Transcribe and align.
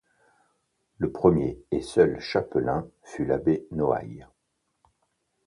Le 0.97 1.11
premier 1.11 1.59
et 1.69 1.83
seul 1.83 2.19
chapelain 2.19 2.87
fut 3.03 3.23
l'abbé 3.23 3.67
Noailles. 3.69 4.25